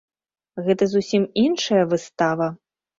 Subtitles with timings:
[0.69, 2.53] Гэта зусім іншая выстава!